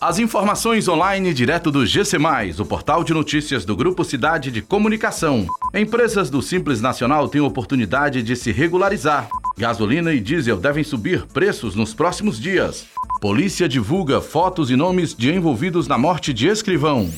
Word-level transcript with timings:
As 0.00 0.20
informações 0.20 0.86
online 0.86 1.34
direto 1.34 1.72
do 1.72 1.84
GC, 1.84 2.18
o 2.60 2.64
portal 2.64 3.02
de 3.02 3.12
notícias 3.12 3.64
do 3.64 3.74
Grupo 3.74 4.04
Cidade 4.04 4.48
de 4.48 4.62
Comunicação. 4.62 5.44
Empresas 5.74 6.30
do 6.30 6.40
Simples 6.40 6.80
Nacional 6.80 7.28
têm 7.28 7.40
oportunidade 7.40 8.22
de 8.22 8.36
se 8.36 8.52
regularizar. 8.52 9.28
Gasolina 9.58 10.12
e 10.12 10.20
diesel 10.20 10.56
devem 10.56 10.84
subir 10.84 11.26
preços 11.26 11.74
nos 11.74 11.94
próximos 11.94 12.38
dias. 12.38 12.86
Polícia 13.20 13.68
divulga 13.68 14.20
fotos 14.20 14.70
e 14.70 14.76
nomes 14.76 15.16
de 15.16 15.32
envolvidos 15.32 15.88
na 15.88 15.98
morte 15.98 16.32
de 16.32 16.46
escrivão. 16.46 17.10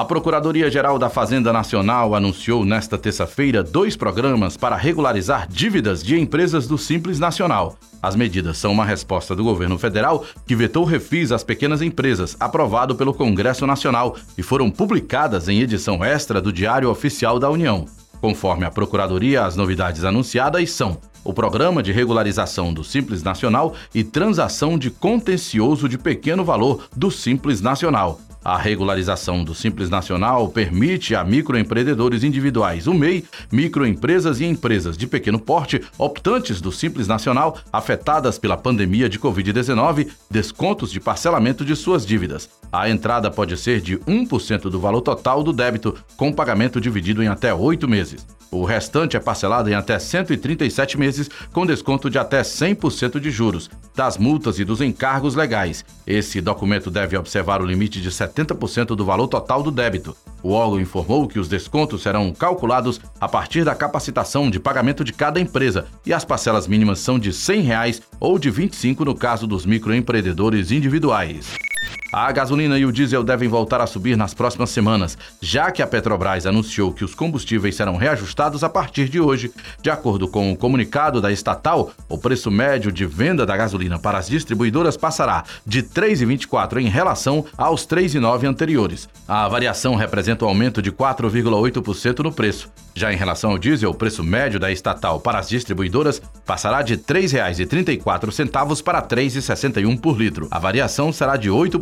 A 0.00 0.04
Procuradoria-Geral 0.06 0.98
da 0.98 1.10
Fazenda 1.10 1.52
Nacional 1.52 2.14
anunciou 2.14 2.64
nesta 2.64 2.96
terça-feira 2.96 3.62
dois 3.62 3.96
programas 3.96 4.56
para 4.56 4.74
regularizar 4.74 5.46
dívidas 5.46 6.02
de 6.02 6.18
empresas 6.18 6.66
do 6.66 6.78
Simples 6.78 7.18
Nacional. 7.18 7.76
As 8.00 8.16
medidas 8.16 8.56
são 8.56 8.72
uma 8.72 8.86
resposta 8.86 9.36
do 9.36 9.44
governo 9.44 9.78
federal 9.78 10.24
que 10.46 10.56
vetou 10.56 10.84
refis 10.84 11.30
às 11.30 11.44
pequenas 11.44 11.82
empresas, 11.82 12.34
aprovado 12.40 12.94
pelo 12.94 13.12
Congresso 13.12 13.66
Nacional, 13.66 14.16
e 14.38 14.42
foram 14.42 14.70
publicadas 14.70 15.50
em 15.50 15.60
edição 15.60 16.02
extra 16.02 16.40
do 16.40 16.50
Diário 16.50 16.88
Oficial 16.88 17.38
da 17.38 17.50
União. 17.50 17.84
Conforme 18.22 18.64
a 18.64 18.70
Procuradoria, 18.70 19.44
as 19.44 19.54
novidades 19.54 20.02
anunciadas 20.02 20.70
são 20.70 20.96
o 21.22 21.34
Programa 21.34 21.82
de 21.82 21.92
Regularização 21.92 22.72
do 22.72 22.82
Simples 22.82 23.22
Nacional 23.22 23.74
e 23.94 24.02
Transação 24.02 24.78
de 24.78 24.90
Contencioso 24.90 25.86
de 25.86 25.98
Pequeno 25.98 26.42
Valor 26.42 26.88
do 26.96 27.10
Simples 27.10 27.60
Nacional. 27.60 28.18
A 28.42 28.56
regularização 28.56 29.44
do 29.44 29.54
Simples 29.54 29.90
Nacional 29.90 30.48
permite 30.48 31.14
a 31.14 31.22
microempreendedores 31.22 32.24
individuais, 32.24 32.86
o 32.86 32.94
MEI, 32.94 33.24
microempresas 33.52 34.40
e 34.40 34.46
empresas 34.46 34.96
de 34.96 35.06
pequeno 35.06 35.38
porte 35.38 35.82
optantes 35.98 36.58
do 36.60 36.72
Simples 36.72 37.06
Nacional 37.06 37.58
afetadas 37.70 38.38
pela 38.38 38.56
pandemia 38.56 39.10
de 39.10 39.18
Covid-19 39.18 40.08
descontos 40.30 40.90
de 40.90 41.00
parcelamento 41.00 41.64
de 41.66 41.76
suas 41.76 42.06
dívidas. 42.06 42.48
A 42.72 42.88
entrada 42.88 43.30
pode 43.30 43.56
ser 43.58 43.80
de 43.80 43.98
1% 43.98 44.62
do 44.70 44.80
valor 44.80 45.02
total 45.02 45.42
do 45.42 45.52
débito, 45.52 45.94
com 46.16 46.32
pagamento 46.32 46.80
dividido 46.80 47.22
em 47.22 47.28
até 47.28 47.52
oito 47.52 47.86
meses. 47.86 48.26
O 48.50 48.64
restante 48.64 49.16
é 49.16 49.20
parcelado 49.20 49.70
em 49.70 49.74
até 49.74 49.98
137 49.98 50.98
meses, 50.98 51.30
com 51.52 51.64
desconto 51.64 52.10
de 52.10 52.18
até 52.18 52.42
100% 52.42 53.20
de 53.20 53.30
juros, 53.30 53.70
das 53.94 54.18
multas 54.18 54.58
e 54.58 54.64
dos 54.64 54.80
encargos 54.80 55.36
legais. 55.36 55.84
Esse 56.04 56.40
documento 56.40 56.90
deve 56.90 57.16
observar 57.16 57.62
o 57.62 57.66
limite 57.66 58.00
de 58.00 58.10
70% 58.10 58.96
do 58.96 59.04
valor 59.04 59.28
total 59.28 59.62
do 59.62 59.70
débito. 59.70 60.16
O 60.42 60.50
órgão 60.50 60.80
informou 60.80 61.28
que 61.28 61.38
os 61.38 61.48
descontos 61.48 62.02
serão 62.02 62.32
calculados 62.32 63.00
a 63.20 63.28
partir 63.28 63.64
da 63.64 63.74
capacitação 63.74 64.50
de 64.50 64.58
pagamento 64.58 65.04
de 65.04 65.12
cada 65.12 65.38
empresa 65.38 65.86
e 66.04 66.12
as 66.12 66.24
parcelas 66.24 66.66
mínimas 66.66 66.98
são 66.98 67.18
de 67.18 67.32
100 67.32 67.60
reais 67.60 68.02
ou 68.18 68.38
de 68.38 68.48
R$ 68.48 68.56
25 68.56 69.04
no 69.04 69.14
caso 69.14 69.46
dos 69.46 69.64
microempreendedores 69.64 70.72
individuais. 70.72 71.69
A 72.12 72.32
gasolina 72.32 72.76
e 72.76 72.84
o 72.84 72.90
diesel 72.90 73.22
devem 73.22 73.48
voltar 73.48 73.80
a 73.80 73.86
subir 73.86 74.16
nas 74.16 74.34
próximas 74.34 74.70
semanas, 74.70 75.16
já 75.40 75.70
que 75.70 75.80
a 75.80 75.86
Petrobras 75.86 76.44
anunciou 76.44 76.92
que 76.92 77.04
os 77.04 77.14
combustíveis 77.14 77.76
serão 77.76 77.96
reajustados 77.96 78.64
a 78.64 78.68
partir 78.68 79.08
de 79.08 79.20
hoje. 79.20 79.52
De 79.80 79.90
acordo 79.90 80.26
com 80.26 80.52
o 80.52 80.56
comunicado 80.56 81.20
da 81.20 81.30
estatal, 81.30 81.92
o 82.08 82.18
preço 82.18 82.50
médio 82.50 82.90
de 82.90 83.06
venda 83.06 83.46
da 83.46 83.56
gasolina 83.56 83.98
para 83.98 84.18
as 84.18 84.26
distribuidoras 84.26 84.96
passará 84.96 85.44
de 85.64 85.80
R$ 85.80 85.88
3,24 85.94 86.80
em 86.80 86.88
relação 86.88 87.44
aos 87.56 87.82
R$ 87.82 87.96
3,9 87.96 88.44
anteriores. 88.44 89.08
A 89.28 89.48
variação 89.48 89.94
representa 89.94 90.44
um 90.44 90.48
aumento 90.48 90.82
de 90.82 90.90
4,8% 90.90 92.20
no 92.20 92.32
preço. 92.32 92.68
Já 92.92 93.12
em 93.12 93.16
relação 93.16 93.52
ao 93.52 93.58
diesel, 93.58 93.90
o 93.90 93.94
preço 93.94 94.24
médio 94.24 94.58
da 94.58 94.72
estatal 94.72 95.20
para 95.20 95.38
as 95.38 95.48
distribuidoras 95.48 96.20
passará 96.44 96.82
de 96.82 96.94
R$ 96.94 97.02
3,34 97.06 98.82
para 98.82 98.98
R$ 98.98 99.06
3,61 99.06 99.98
por 99.98 100.18
litro. 100.18 100.48
A 100.50 100.58
variação 100.58 101.12
será 101.12 101.36
de 101.36 101.48
8%. 101.48 101.79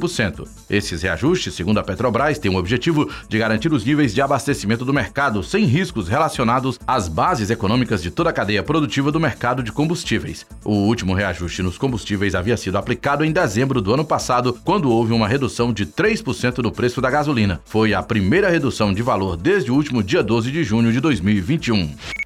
Esses 0.69 1.03
reajustes, 1.03 1.55
segundo 1.55 1.79
a 1.79 1.83
Petrobras, 1.83 2.39
têm 2.39 2.51
o 2.51 2.59
objetivo 2.59 3.11
de 3.29 3.39
garantir 3.39 3.73
os 3.73 3.85
níveis 3.85 4.15
de 4.15 4.21
abastecimento 4.21 4.85
do 4.85 4.93
mercado 4.93 5.43
sem 5.43 5.65
riscos 5.65 6.09
relacionados 6.09 6.79
às 6.87 7.09
bases 7.09 7.51
econômicas 7.51 8.03
de 8.03 8.11
toda 8.11 8.31
a 8.31 8.33
cadeia 8.33 8.63
produtiva 8.63 9.11
do 9.11 9.19
mercado 9.19 9.63
de 9.63 9.73
combustíveis. 9.73 10.47
O 10.65 10.87
último 10.87 11.15
reajuste 11.15 11.63
nos 11.63 11.79
combustíveis 11.79 12.35
havia 12.35 12.57
sido 12.57 12.79
aplicado 12.79 13.25
em 13.25 13.33
dezembro 13.33 13.81
do 13.81 13.95
ano 13.95 14.05
passado, 14.05 14.59
quando 14.65 14.91
houve 14.91 15.13
uma 15.13 15.29
redução 15.29 15.73
de 15.73 15.87
3% 15.87 16.59
no 16.59 16.71
preço 16.71 17.01
da 17.01 17.11
gasolina. 17.11 17.61
Foi 17.65 17.95
a 17.95 18.03
primeira 18.03 18.49
redução 18.49 18.93
de 18.93 19.03
valor 19.03 19.37
desde 19.37 19.71
o 19.71 19.75
último 19.75 20.03
dia 20.03 20.23
12 20.23 20.51
de 20.51 20.63
junho 20.65 20.93
de 20.93 21.01
2021. 21.01 22.18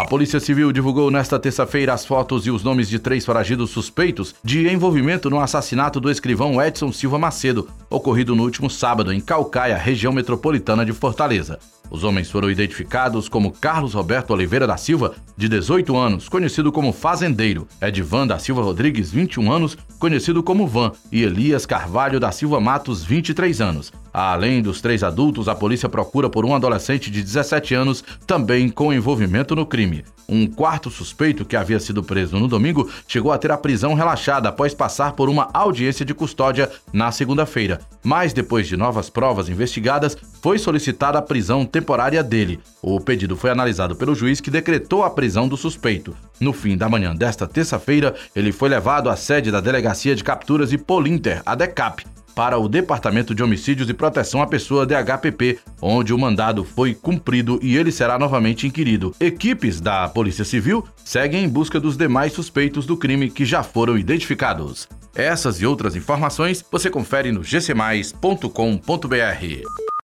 A 0.00 0.04
Polícia 0.06 0.40
Civil 0.40 0.72
divulgou 0.72 1.10
nesta 1.10 1.38
terça-feira 1.38 1.92
as 1.92 2.06
fotos 2.06 2.46
e 2.46 2.50
os 2.50 2.64
nomes 2.64 2.88
de 2.88 2.98
três 2.98 3.22
foragidos 3.22 3.68
suspeitos 3.68 4.34
de 4.42 4.66
envolvimento 4.66 5.28
no 5.28 5.38
assassinato 5.38 6.00
do 6.00 6.10
escrivão 6.10 6.60
Edson 6.60 6.90
Silva 6.90 7.18
Macedo, 7.18 7.68
ocorrido 7.90 8.34
no 8.34 8.42
último 8.42 8.70
sábado 8.70 9.12
em 9.12 9.20
Calcaia, 9.20 9.76
região 9.76 10.10
metropolitana 10.10 10.86
de 10.86 10.94
Fortaleza. 10.94 11.58
Os 11.90 12.04
homens 12.04 12.30
foram 12.30 12.50
identificados 12.50 13.28
como 13.28 13.50
Carlos 13.50 13.94
Roberto 13.94 14.30
Oliveira 14.30 14.66
da 14.66 14.76
Silva, 14.76 15.14
de 15.36 15.48
18 15.48 15.96
anos, 15.96 16.28
conhecido 16.28 16.70
como 16.70 16.92
Fazendeiro, 16.92 17.66
Edvan 17.82 18.26
da 18.26 18.38
Silva 18.38 18.62
Rodrigues, 18.62 19.10
21 19.10 19.50
anos, 19.50 19.76
conhecido 19.98 20.42
como 20.42 20.66
Van, 20.66 20.92
e 21.10 21.22
Elias 21.22 21.66
Carvalho 21.66 22.20
da 22.20 22.30
Silva 22.30 22.60
Matos, 22.60 23.02
23 23.02 23.60
anos. 23.60 23.92
Além 24.12 24.60
dos 24.60 24.80
três 24.80 25.02
adultos, 25.02 25.48
a 25.48 25.54
polícia 25.54 25.88
procura 25.88 26.28
por 26.28 26.44
um 26.44 26.54
adolescente 26.54 27.10
de 27.10 27.22
17 27.22 27.74
anos, 27.74 28.04
também 28.26 28.68
com 28.68 28.92
envolvimento 28.92 29.54
no 29.54 29.66
crime. 29.66 30.04
Um 30.28 30.46
quarto 30.46 30.90
suspeito, 30.90 31.44
que 31.44 31.56
havia 31.56 31.80
sido 31.80 32.04
preso 32.04 32.38
no 32.38 32.46
domingo, 32.46 32.88
chegou 33.08 33.32
a 33.32 33.38
ter 33.38 33.50
a 33.50 33.58
prisão 33.58 33.94
relaxada 33.94 34.48
após 34.48 34.74
passar 34.74 35.12
por 35.12 35.28
uma 35.28 35.48
audiência 35.52 36.04
de 36.04 36.14
custódia 36.14 36.70
na 36.92 37.10
segunda-feira. 37.10 37.80
Mas, 38.02 38.32
depois 38.32 38.68
de 38.68 38.76
novas 38.76 39.10
provas 39.10 39.48
investigadas, 39.48 40.16
foi 40.42 40.58
solicitada 40.58 41.18
a 41.18 41.22
prisão 41.22 41.64
temporária 41.64 42.22
dele. 42.22 42.60
O 42.82 43.00
pedido 43.00 43.36
foi 43.36 43.50
analisado 43.50 43.94
pelo 43.94 44.14
juiz 44.14 44.40
que 44.40 44.50
decretou 44.50 45.04
a 45.04 45.10
prisão 45.10 45.48
do 45.48 45.56
suspeito. 45.56 46.16
No 46.40 46.52
fim 46.52 46.76
da 46.76 46.88
manhã 46.88 47.14
desta 47.14 47.46
terça-feira, 47.46 48.14
ele 48.34 48.52
foi 48.52 48.68
levado 48.68 49.10
à 49.10 49.16
sede 49.16 49.50
da 49.50 49.60
Delegacia 49.60 50.14
de 50.14 50.24
Capturas 50.24 50.72
e 50.72 50.78
Polinter, 50.78 51.42
a 51.44 51.54
DECAP, 51.54 52.04
para 52.34 52.58
o 52.58 52.68
Departamento 52.68 53.34
de 53.34 53.42
Homicídios 53.42 53.90
e 53.90 53.94
Proteção 53.94 54.40
à 54.40 54.46
Pessoa 54.46 54.86
DHPP, 54.86 55.58
onde 55.82 56.14
o 56.14 56.18
mandado 56.18 56.64
foi 56.64 56.94
cumprido 56.94 57.58
e 57.62 57.76
ele 57.76 57.92
será 57.92 58.18
novamente 58.18 58.66
inquirido. 58.66 59.14
Equipes 59.20 59.80
da 59.80 60.08
Polícia 60.08 60.44
Civil 60.44 60.86
seguem 61.04 61.44
em 61.44 61.48
busca 61.48 61.78
dos 61.78 61.96
demais 61.96 62.32
suspeitos 62.32 62.86
do 62.86 62.96
crime 62.96 63.30
que 63.30 63.44
já 63.44 63.62
foram 63.62 63.98
identificados. 63.98 64.88
Essas 65.14 65.60
e 65.60 65.66
outras 65.66 65.96
informações 65.96 66.64
você 66.70 66.88
confere 66.88 67.32
no 67.32 67.42
gcmais.com.br. 67.42 68.48